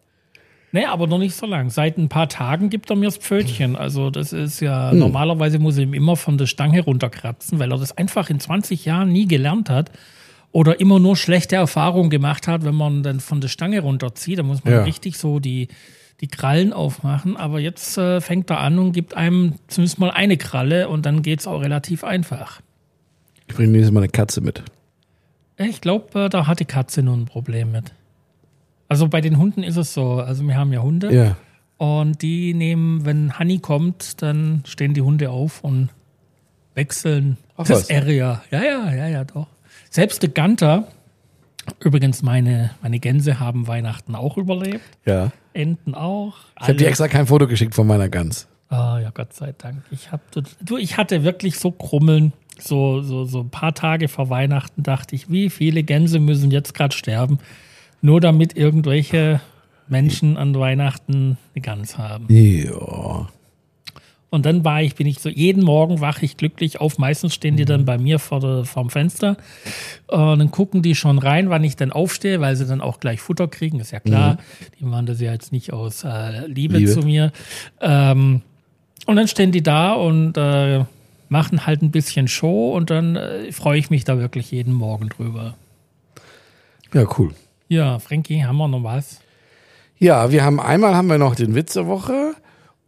[0.72, 1.70] Nee, aber noch nicht so lang.
[1.70, 3.74] Seit ein paar Tagen gibt er mir das Pfötchen.
[3.74, 4.66] Also das ist Hm.
[4.66, 8.38] ja, normalerweise muss er ihm immer von der Stange runterkratzen, weil er das einfach in
[8.38, 9.90] 20 Jahren nie gelernt hat
[10.52, 14.38] oder immer nur schlechte Erfahrungen gemacht hat, wenn man dann von der Stange runterzieht.
[14.38, 14.82] Da muss man Ja.
[14.84, 15.66] richtig so die,
[16.20, 17.36] die Krallen aufmachen.
[17.36, 21.22] Aber jetzt äh, fängt er an und gibt einem zumindest mal eine Kralle und dann
[21.22, 22.60] geht's auch relativ einfach.
[23.48, 24.62] Ich bringe nächstes Mal eine Katze mit.
[25.58, 27.92] Ich glaube, äh, da hat die Katze nur ein Problem mit.
[28.90, 30.14] Also bei den Hunden ist es so.
[30.14, 31.14] Also wir haben ja Hunde.
[31.14, 31.36] Ja.
[31.78, 35.90] Und die nehmen, wenn Honey kommt, dann stehen die Hunde auf und
[36.74, 37.90] wechseln Ach das was.
[37.90, 38.42] Area.
[38.50, 39.46] Ja, ja, ja, ja, doch.
[39.90, 40.88] Selbst der Ganter,
[41.78, 44.82] übrigens meine, meine Gänse haben Weihnachten auch überlebt.
[45.06, 45.30] Ja.
[45.52, 46.34] Enten auch.
[46.60, 48.48] Ich habe dir extra kein Foto geschickt von meiner Gans.
[48.70, 49.84] Ah, ja, Gott sei Dank.
[49.92, 52.32] Ich hab, du, ich hatte wirklich so Krummeln.
[52.58, 56.74] So, so, so ein paar Tage vor Weihnachten dachte ich, wie viele Gänse müssen jetzt
[56.74, 57.38] gerade sterben,
[58.02, 59.40] nur damit irgendwelche
[59.88, 62.26] Menschen an Weihnachten eine Gans haben.
[62.28, 63.28] Ja.
[64.30, 66.98] Und dann war ich, bin ich so, jeden Morgen wache ich glücklich auf.
[66.98, 69.36] Meistens stehen die dann bei mir vor der, vorm Fenster.
[70.06, 73.20] Und dann gucken die schon rein, wann ich dann aufstehe, weil sie dann auch gleich
[73.20, 74.38] Futter kriegen, ist ja klar.
[74.78, 76.92] Die machen das ja jetzt nicht aus äh, Liebe, Liebe.
[76.92, 77.32] zu mir.
[77.80, 78.42] Ähm,
[79.06, 80.84] und dann stehen die da und äh,
[81.28, 85.08] machen halt ein bisschen Show und dann äh, freue ich mich da wirklich jeden Morgen
[85.08, 85.56] drüber.
[86.94, 87.34] Ja, cool.
[87.70, 89.20] Ja, Frankie, haben wir noch was?
[89.96, 92.34] Ja, wir haben einmal haben wir noch den Witz der Woche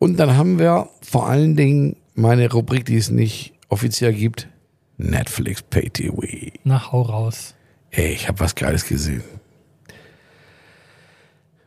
[0.00, 4.48] und dann haben wir vor allen Dingen meine Rubrik, die es nicht offiziell gibt,
[4.96, 6.22] Netflix Pay TV.
[6.64, 7.54] Na, hau raus.
[7.92, 9.22] Ey, ich habe was Geiles gesehen.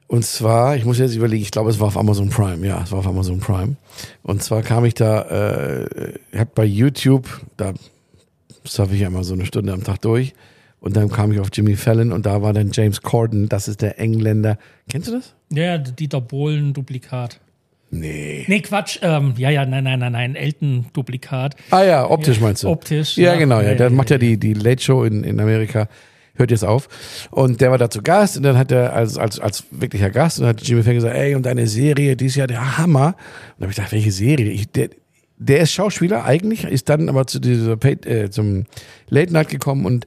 [0.08, 2.68] Und zwar, ich muss jetzt überlegen, ich glaube, es war auf Amazon Prime.
[2.68, 3.78] Ja, es war auf Amazon Prime.
[4.24, 7.74] Und zwar kam ich da, äh, hab bei YouTube, da
[8.66, 10.34] surfe ich ja immer so eine Stunde am Tag durch.
[10.86, 13.82] Und dann kam ich auf Jimmy Fallon und da war dann James Corden, das ist
[13.82, 14.60] der Engländer.
[14.88, 15.34] Kennst du das?
[15.50, 17.40] Ja, Dieter Bohlen-Duplikat.
[17.90, 18.46] Nee.
[18.48, 19.00] Nee, Quatsch.
[19.02, 20.36] Ähm, ja, ja, nein, nein, nein, nein.
[20.36, 21.56] Elton-Duplikat.
[21.72, 22.70] Ah ja, optisch meinst du?
[22.70, 23.18] Optisch.
[23.18, 23.70] Ja, genau, ja.
[23.70, 25.88] ja, Der ja, macht ja die, die Late Show in, in Amerika.
[26.36, 26.88] Hört jetzt auf.
[27.32, 30.38] Und der war da zu Gast und dann hat er als, als, als wirklicher Gast
[30.38, 33.08] und dann hat Jimmy Fallon gesagt, ey, und deine Serie, die ist ja der Hammer.
[33.08, 33.16] Und
[33.58, 34.52] dann habe ich gedacht, welche Serie?
[34.52, 34.90] Ich, der,
[35.38, 38.66] der ist Schauspieler eigentlich, ist dann aber zu dieser, äh, zum
[39.10, 40.06] Late Night gekommen und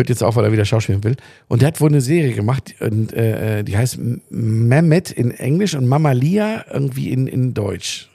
[0.00, 1.16] hört jetzt auf, weil er wieder schauspielen will.
[1.48, 3.98] Und der hat wohl eine Serie gemacht und äh, die heißt
[4.30, 8.10] Mehmet in Englisch und Mamalia irgendwie in, in Deutsch.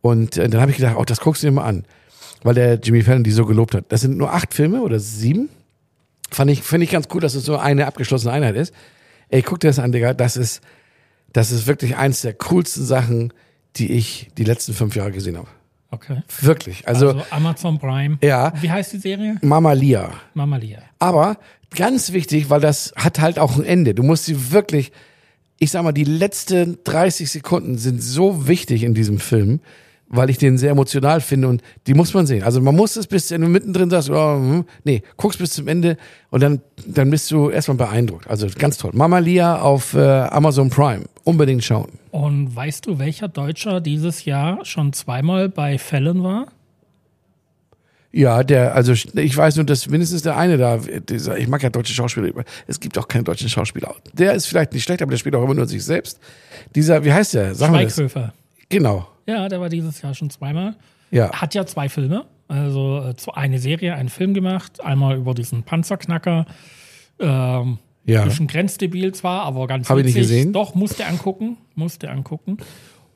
[0.00, 1.84] Und äh, dann habe ich gedacht, oh, das guckst du dir mal an,
[2.42, 3.86] weil der Jimmy Fallon die so gelobt hat.
[3.88, 5.48] Das sind nur acht Filme oder sieben.
[6.30, 8.72] Fand ich, finde ich ganz cool, dass es so eine abgeschlossene Einheit ist.
[9.28, 10.14] Ey, guck dir das an, Digga.
[10.14, 10.60] Das ist,
[11.32, 13.32] das ist wirklich eins der coolsten Sachen,
[13.76, 15.48] die ich die letzten fünf Jahre gesehen habe.
[15.90, 16.22] Okay.
[16.42, 16.86] Wirklich.
[16.86, 18.18] Also, Also, Amazon Prime.
[18.22, 19.36] ja, Wie heißt die Serie?
[19.42, 20.10] Mamalia.
[20.34, 20.80] Mamalia.
[20.98, 21.38] Aber
[21.74, 23.94] ganz wichtig, weil das hat halt auch ein Ende.
[23.94, 24.92] Du musst sie wirklich,
[25.58, 29.60] ich sag mal, die letzten 30 Sekunden sind so wichtig in diesem Film,
[30.10, 32.42] weil ich den sehr emotional finde und die muss man sehen.
[32.42, 35.68] Also man muss es bis wenn du mittendrin sagst, oh, hm, nee, guckst bis zum
[35.68, 35.96] Ende
[36.30, 38.26] und dann, dann bist du erstmal beeindruckt.
[38.28, 38.90] Also ganz toll.
[38.94, 41.04] Mama Lia auf äh, Amazon Prime.
[41.28, 41.90] Unbedingt schauen.
[42.10, 46.46] Und weißt du, welcher Deutscher dieses Jahr schon zweimal bei Fallon war?
[48.10, 51.68] Ja, der, also ich weiß nur, dass mindestens der eine da, dieser, ich mag ja
[51.68, 52.32] deutsche Schauspieler,
[52.66, 53.94] es gibt auch keinen deutschen Schauspieler.
[54.14, 56.18] Der ist vielleicht nicht schlecht, aber der spielt auch immer nur sich selbst.
[56.74, 57.54] Dieser, wie heißt der?
[57.54, 57.68] Sag.
[57.68, 58.32] Schweighöfer.
[58.70, 59.06] Genau.
[59.26, 60.76] Ja, der war dieses Jahr schon zweimal.
[61.10, 61.30] Ja.
[61.32, 62.24] Hat ja zwei Filme.
[62.48, 64.82] Also äh, eine Serie, einen Film gemacht.
[64.82, 66.46] Einmal über diesen Panzerknacker.
[67.20, 67.76] Ähm,
[68.08, 68.24] Ja.
[68.24, 70.30] Bisschen grenzdebil zwar, aber ganz Hab ich nicht witzig.
[70.30, 70.52] gesehen.
[70.52, 71.56] Doch, musste angucken.
[71.74, 72.56] Musste angucken.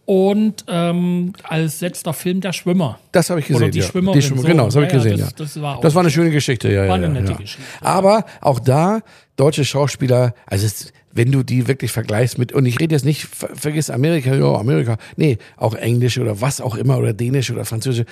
[0.05, 2.99] Und ähm, als letzter Film Der Schwimmer.
[3.13, 3.63] Das habe ich gesehen.
[3.63, 3.85] Oder die ja.
[3.87, 4.19] Schwimmerin.
[4.21, 4.49] Die Schwimmer, so.
[4.49, 5.37] genau, das habe ich Ja, gesehen, das- ja.
[5.37, 6.89] das war das war eine schöne Geschichte, ja, ja.
[6.89, 7.39] War eine ja, nette ja.
[7.39, 7.63] Geschichte.
[7.81, 9.01] Aber auch da,
[9.37, 13.23] deutsche Schauspieler, also es, wenn du die wirklich vergleichst mit, und ich rede jetzt nicht,
[13.27, 17.65] ver, vergiss Amerika, ja, Amerika, nee, auch Englisch oder was auch immer, oder Dänisch oder
[17.65, 18.07] Französisch,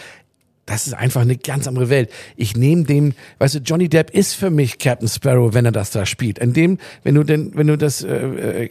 [0.70, 2.11] das ist einfach eine ganz andere Welt.
[2.37, 5.90] Ich nehme dem, weißt du, Johnny Depp ist für mich Captain Sparrow, wenn er das
[5.90, 6.38] da spielt.
[6.38, 8.70] In dem, wenn du denn, wenn du das äh, äh,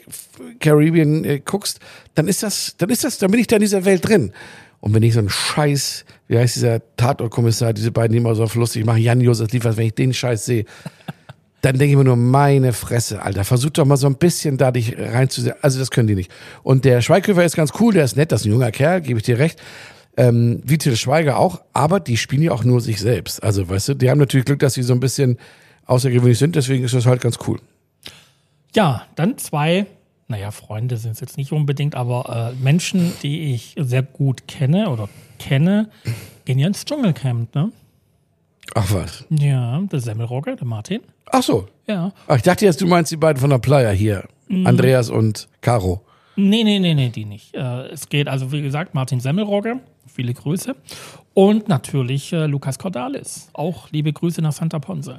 [0.62, 1.80] Caribbean äh, guckst,
[2.16, 4.32] dann ist das, dann ist das, dann bin ich da in dieser Welt drin.
[4.80, 8.44] Und wenn ich so einen Scheiß, wie heißt dieser Tatortkommissar, diese beiden, die immer so
[8.44, 10.64] auf lustig machen, Jan-Josef Liefers, wenn ich den Scheiß sehe,
[11.62, 14.72] dann denke ich mir nur, meine Fresse, Alter, versuch doch mal so ein bisschen da
[14.72, 15.58] dich reinzusehen.
[15.62, 16.32] Also das können die nicht.
[16.64, 19.20] Und der Schweighöfer ist ganz cool, der ist nett, das ist ein junger Kerl, gebe
[19.20, 19.60] ich dir recht.
[20.20, 23.42] Ähm, wie Till Schweiger auch, aber die spielen ja auch nur sich selbst.
[23.42, 25.38] Also, weißt du, die haben natürlich Glück, dass sie so ein bisschen
[25.86, 27.60] außergewöhnlich sind, deswegen ist das halt ganz cool.
[28.76, 29.86] Ja, dann zwei,
[30.28, 34.90] naja, Freunde sind es jetzt nicht unbedingt, aber äh, Menschen, die ich sehr gut kenne
[34.90, 35.08] oder
[35.40, 35.90] kenne,
[36.44, 37.72] gehen ja ins Dschungelcamp, ne?
[38.76, 39.24] Ach was.
[39.30, 41.00] Ja, der Semmelrogge, der Martin.
[41.32, 41.70] Ach so.
[41.88, 42.12] Ja.
[42.28, 44.26] Ach, ich dachte jetzt, du meinst die beiden von der Playa hier.
[44.66, 46.02] Andreas und Caro.
[46.36, 47.54] Nee, nee, nee, nee, die nicht.
[47.54, 49.80] Äh, es geht also, wie gesagt, Martin Semmelrogge,
[50.20, 50.76] viele Grüße.
[51.34, 53.48] Und natürlich äh, Lukas Cordalis.
[53.54, 55.16] Auch liebe Grüße nach Santa Ponce.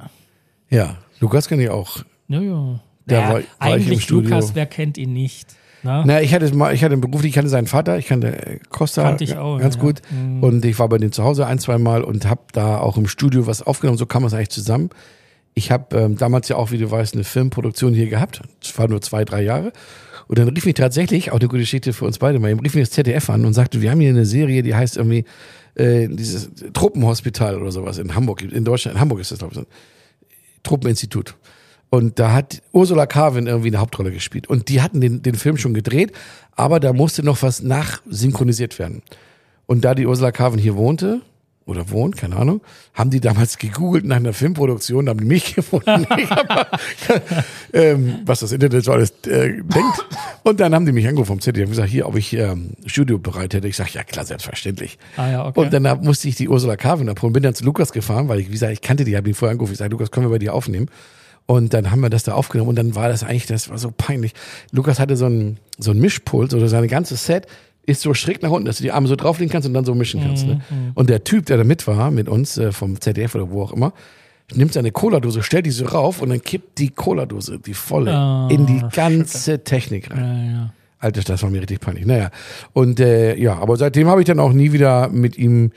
[0.69, 1.97] Ja, Lukas kenne ich auch.
[2.27, 2.79] Ja, ja.
[3.07, 4.07] Der war- war eigentlich.
[4.09, 5.55] Lukas, wer kennt ihn nicht?
[5.81, 6.03] Na?
[6.05, 8.59] Na, ich hatte mal, ich hatte einen Beruf, ich kannte seinen Vater, ich kannte äh,
[8.69, 10.03] Costa Kannte ich auch, ganz ja, gut.
[10.11, 10.43] Mhm.
[10.43, 13.07] Und ich war bei dem zu Hause ein, zwei Mal und habe da auch im
[13.07, 13.97] Studio was aufgenommen.
[13.97, 14.91] So kam es eigentlich zusammen.
[15.55, 18.43] Ich habe ähm, damals ja auch, wie du weißt, eine Filmproduktion hier gehabt.
[18.61, 19.73] Das war nur zwei, drei Jahre.
[20.31, 22.85] Und dann rief mich tatsächlich, auch eine gute Geschichte für uns beide mal, rief mich
[22.85, 25.25] das ZDF an und sagte, wir haben hier eine Serie, die heißt irgendwie
[25.75, 29.65] äh, dieses Truppenhospital oder sowas in Hamburg, in Deutschland, in Hamburg ist das, glaube ich.
[30.63, 31.35] Truppeninstitut.
[31.89, 34.47] Und da hat Ursula Carvin irgendwie eine Hauptrolle gespielt.
[34.47, 36.13] Und die hatten den, den Film schon gedreht,
[36.55, 39.01] aber da musste noch was nachsynchronisiert werden.
[39.65, 41.19] Und da die Ursula Carvin hier wohnte,
[41.71, 42.61] oder wohnt, keine Ahnung,
[42.93, 46.79] haben die damals gegoogelt nach einer Filmproduktion, haben die mich gefunden, hab,
[47.73, 50.05] ähm, was das Internet so alles äh, denkt.
[50.43, 53.17] Und dann haben die mich angerufen vom ZDF und gesagt, hier, ob ich ähm, Studio
[53.17, 53.67] bereit hätte.
[53.67, 54.97] Ich sage, ja klar, selbstverständlich.
[55.17, 55.59] Ah ja, okay.
[55.59, 58.39] Und dann hab- musste ich die Ursula Carvin abholen, bin dann zu Lukas gefahren, weil
[58.39, 59.73] ich, wie gesagt, ich kannte die, habe ihn vorher angerufen.
[59.73, 60.87] Ich sage, Lukas, können wir bei dir aufnehmen?
[61.47, 63.91] Und dann haben wir das da aufgenommen und dann war das eigentlich, das war so
[63.95, 64.33] peinlich.
[64.71, 67.47] Lukas hatte so ein, so ein Mischpult oder sein ganzes Set
[67.85, 69.95] ist so schräg nach unten, dass du die Arme so drauflegen kannst und dann so
[69.95, 70.45] mischen kannst.
[70.45, 70.61] Ne?
[70.93, 73.73] Und der Typ, der da mit war, mit uns, äh, vom ZDF oder wo auch
[73.73, 73.93] immer,
[74.53, 78.47] nimmt seine Cola-Dose, stellt die so rauf und dann kippt die Cola-Dose, die volle, Ah,
[78.51, 80.19] in die ganze Technik rein.
[80.19, 80.73] ja, ja.
[80.99, 82.05] Alter, das war mir richtig peinlich.
[82.05, 82.29] Naja,
[82.73, 85.71] und äh, ja, aber seitdem habe ich dann auch nie wieder mit ihm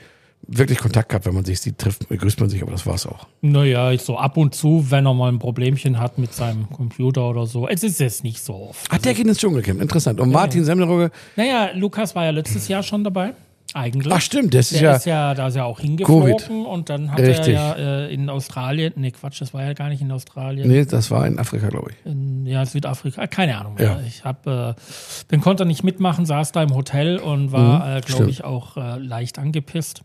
[0.47, 1.25] wirklich Kontakt gehabt.
[1.25, 3.27] Wenn man sich sieht, trifft, grüßt man sich, aber das war's auch.
[3.41, 7.29] Naja, ich so ab und zu, wenn er mal ein Problemchen hat mit seinem Computer
[7.29, 7.67] oder so.
[7.67, 8.87] Es ist jetzt nicht so oft.
[8.89, 10.19] Ach, der geht ins Dschungelcamp, interessant.
[10.19, 13.33] Und Martin Semmelrogge, Naja, Lukas war ja letztes Jahr schon dabei.
[13.73, 14.13] Eigentlich.
[14.13, 16.49] ach stimmt, das ist Der ja, ist ja, da ist ja auch hingeflogen Covid.
[16.65, 17.55] und dann hat Richtig.
[17.55, 20.85] er ja äh, in Australien, nee Quatsch, das war ja gar nicht in Australien, nee,
[20.85, 22.09] das war in Afrika, glaube ich.
[22.09, 23.75] in ja, Südafrika, keine Ahnung.
[23.77, 23.99] Ja.
[24.07, 27.97] Ich habe, äh, den konnte er nicht mitmachen, saß da im Hotel und war, Mhm,
[27.97, 30.03] äh, glaube ich, auch äh, leicht angepisst.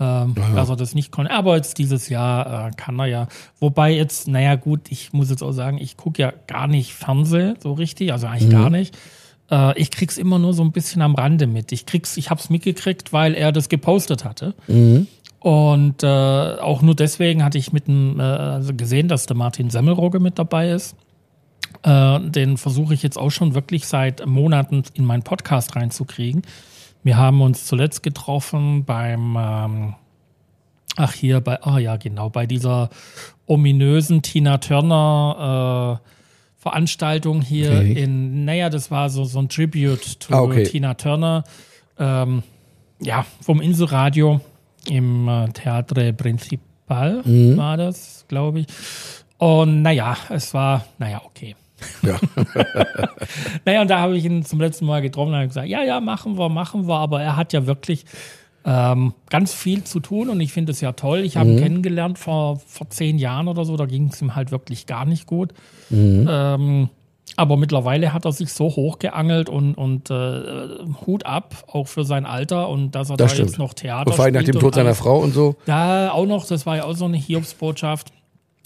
[0.00, 1.30] Ähm, dass er das nicht konnte.
[1.30, 3.28] Aber jetzt dieses Jahr äh, kann er ja.
[3.60, 7.54] Wobei jetzt, naja gut, ich muss jetzt auch sagen, ich gucke ja gar nicht Fernseh
[7.62, 8.52] so richtig, also eigentlich Mhm.
[8.52, 8.98] gar nicht.
[9.52, 11.70] Äh, ich krieg's immer nur so ein bisschen am Rande mit.
[11.70, 14.54] Ich krieg's, ich hab's mitgekriegt, weil er das gepostet hatte.
[15.38, 19.70] Und äh, auch nur deswegen hatte ich mit dem, äh, also gesehen, dass der Martin
[19.70, 20.96] Semmelrogge mit dabei ist.
[21.82, 26.42] Äh, den versuche ich jetzt auch schon wirklich seit Monaten in meinen Podcast reinzukriegen.
[27.04, 29.94] Wir haben uns zuletzt getroffen beim, ähm,
[30.96, 32.90] ach hier, bei, ah ja, genau, bei dieser
[33.46, 36.08] ominösen Tina Turner äh,
[36.60, 37.92] Veranstaltung hier Okay.
[38.04, 40.64] in, naja, das war so, so ein Tribute to Ah, okay.
[40.64, 41.44] Tina Turner.
[41.98, 42.42] Ähm,
[43.00, 44.40] ja, vom Inselradio
[44.88, 47.56] im äh, Teatre Principal Mhm.
[47.56, 48.66] war das, glaube ich.
[49.38, 51.54] Und naja, es war, naja, okay.
[52.02, 52.18] Ja.
[53.64, 56.00] Naja, und da habe ich ihn zum letzten Mal getroffen und habe gesagt, ja, ja,
[56.00, 56.96] machen wir, machen wir.
[56.96, 58.04] Aber er hat ja wirklich
[58.64, 61.20] ähm, ganz viel zu tun und ich finde es ja toll.
[61.20, 64.50] Ich habe ihn kennengelernt vor, vor zehn Jahren oder so, da ging es ihm halt
[64.52, 65.52] wirklich gar nicht gut.
[65.90, 66.88] Ähm,
[67.36, 70.42] aber mittlerweile hat er sich so hochgeangelt und, und äh,
[71.06, 73.50] Hut ab, auch für sein Alter und dass er Das da stimmt.
[73.50, 74.94] jetzt noch Theater Und vor allem nach dem Tod seiner.
[74.94, 75.56] Frau und so.
[75.66, 78.12] Ja, auch noch, das war ja auch so eine Hiobsbotschaft.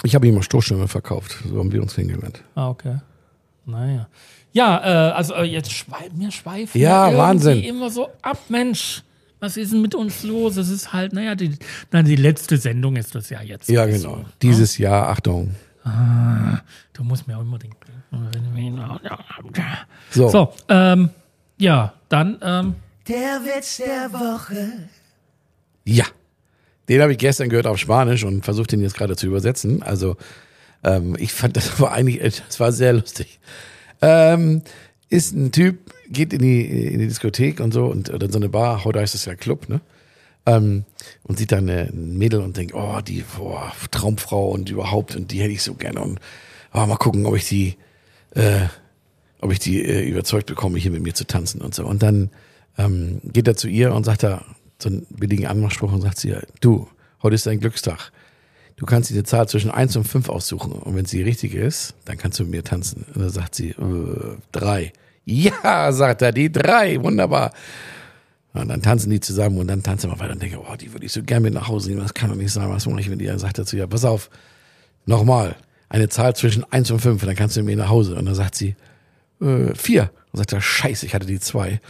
[0.05, 1.37] Ich habe ihm mal Stoßstürme verkauft.
[1.49, 2.43] So haben wir uns kennengelernt.
[2.55, 2.99] Ah, okay.
[3.67, 4.09] Naja.
[4.53, 4.79] Ja,
[5.11, 7.63] äh, also äh, jetzt schweif, mir schweifen Ja, irgendwie Wahnsinn.
[7.65, 9.03] immer so ab, Mensch.
[9.41, 10.57] Was ist denn mit uns los?
[10.57, 11.57] Es ist halt, naja, die,
[11.93, 13.69] na, die letzte Sendung ist das ja jetzt.
[13.69, 14.25] Ja, genau.
[14.43, 15.55] Dieses Jahr, Achtung.
[16.93, 17.73] Du musst mir auch immer den.
[20.11, 21.11] So, So, ähm,
[21.59, 22.75] ja, dann, ähm,
[23.07, 24.89] Der Witz der Woche.
[25.85, 26.05] ja.
[26.89, 29.83] Den habe ich gestern gehört auf Spanisch und versucht den jetzt gerade zu übersetzen.
[29.83, 30.17] Also,
[30.85, 33.41] ähm, ich fand das war eigentlich, das war sehr lustig.
[34.01, 34.63] Ähm,
[35.11, 38.39] ist ein Typ, geht in die, in die Diskothek und so und oder in so
[38.39, 39.81] eine Bar, heute heißt es ja Club, ne?
[40.47, 40.85] Ähm,
[41.25, 45.41] und sieht dann ein Mädel und denkt, oh, die boah, Traumfrau und überhaupt und die
[45.41, 46.21] hätte ich so gerne und
[46.73, 47.77] oh, mal gucken, ob ich die,
[48.35, 48.67] äh,
[49.41, 51.85] ob ich die äh, überzeugt bekomme, hier mit mir zu tanzen und so.
[51.85, 52.31] Und dann
[52.79, 54.45] ähm, geht er zu ihr und sagt da
[54.81, 56.89] so einen billigen Anmachspruch und sagt sie, du,
[57.23, 58.13] heute ist dein Glückstag.
[58.77, 60.73] Du kannst dir eine Zahl zwischen 1 und 5 aussuchen.
[60.73, 63.05] Und wenn sie die richtige ist, dann kannst du mit mir tanzen.
[63.13, 64.93] Und dann sagt sie, äh, drei.
[65.25, 67.53] Ja, sagt er, die drei, wunderbar.
[68.55, 71.07] Und dann tanzen die zusammen und dann tanzen wir weiter und denke, oh, die würde
[71.07, 72.03] ich so gerne mit nach Hause nehmen.
[72.03, 72.71] Das kann doch nicht sein.
[72.71, 73.31] Was mache ich mit ihr?
[73.31, 74.31] Dann sagt er zu ihr, pass auf,
[75.07, 75.57] nochmal,
[75.89, 78.15] eine Zahl zwischen 1 und 5, dann kannst du mit mir nach Hause.
[78.15, 78.77] Und dann sagt sie,
[79.41, 80.11] äh, vier.
[80.33, 81.81] Und sagt er, scheiße, ich hatte die zwei.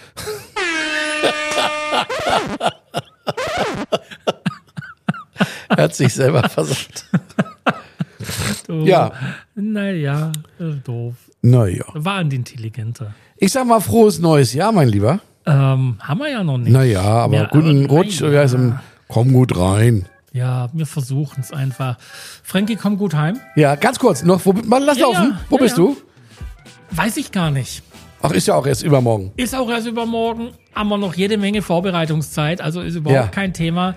[5.68, 7.04] Er hat sich selber versucht.
[8.66, 9.12] du, Ja.
[9.54, 11.14] Naja, äh, doof.
[11.42, 11.84] Naja.
[11.94, 13.14] War ein intelligenter.
[13.36, 15.20] Ich sag mal frohes neues Jahr, mein Lieber.
[15.46, 16.72] Ähm, haben wir ja noch nicht.
[16.72, 18.20] Naja, aber Ja, guten aber Rutsch.
[18.20, 18.72] Wie heißt es?
[19.08, 20.06] Komm gut rein.
[20.32, 21.96] Ja, wir versuchen es einfach.
[22.42, 23.40] Frankie, komm gut heim.
[23.56, 25.30] Ja, ganz kurz noch, wo, mal, lass Ja, laufen.
[25.30, 25.84] ja, wo ja, bist ja.
[25.84, 25.96] du?
[26.90, 27.82] Weiß ich gar nicht.
[28.20, 29.32] Ach, ist ja auch erst übermorgen.
[29.36, 33.26] Ist auch erst übermorgen, haben wir noch jede Menge Vorbereitungszeit, also ist überhaupt Ja.
[33.28, 33.94] kein Thema.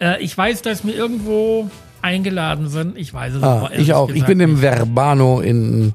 [0.00, 1.70] Äh, ich weiß, dass wir irgendwo
[2.02, 2.98] eingeladen sind.
[2.98, 4.10] Ich weiß es Ah, ich auch.
[4.10, 4.60] Ich bin im.
[4.60, 5.94] Verbano in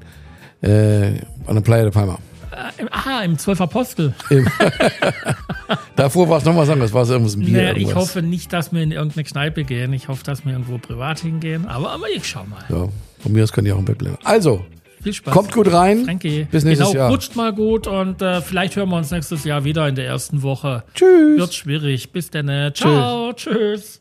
[0.62, 1.12] äh,
[1.46, 2.18] an der Playa de Palma.
[2.78, 4.12] im, aha, im Zwölf Apostel.
[5.96, 7.48] Davor war es noch was anderes, war es irgendwas ein Bier.
[7.50, 7.94] Nee, ich irgendwas.
[7.96, 9.92] hoffe nicht, dass wir in irgendeine Kneipe gehen.
[9.92, 11.66] Ich hoffe, dass wir irgendwo privat hingehen.
[11.66, 12.64] Aber, aber ich schau mal.
[12.68, 12.88] Ja,
[13.20, 14.16] von mir aus kann ich auch im Bett bleiben.
[14.24, 14.64] Also,
[15.02, 15.32] Viel Spaß.
[15.32, 16.04] kommt gut rein.
[16.04, 16.46] Frankie.
[16.50, 17.10] Bis nächstes genau, Jahr.
[17.10, 20.42] rutscht mal gut und äh, vielleicht hören wir uns nächstes Jahr wieder in der ersten
[20.42, 20.84] Woche.
[20.94, 21.38] Tschüss.
[21.38, 22.12] Wird schwierig.
[22.12, 22.74] Bis dann.
[22.74, 23.32] Ciao.
[23.32, 24.00] Tschüss.